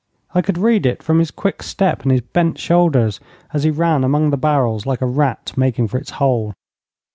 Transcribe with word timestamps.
I 0.33 0.41
could 0.41 0.57
read 0.57 0.87
it 0.87 1.03
from 1.03 1.19
his 1.19 1.29
quick 1.29 1.61
step 1.61 2.01
and 2.01 2.11
his 2.11 2.21
bent 2.21 2.57
shoulders 2.57 3.19
as 3.53 3.61
he 3.65 3.69
ran 3.69 4.03
among 4.03 4.31
the 4.31 4.35
barrels, 4.37 4.87
like 4.87 5.01
a 5.01 5.05
rat 5.05 5.53
making 5.55 5.89
for 5.89 5.99
its 5.99 6.09
hole. 6.17 6.55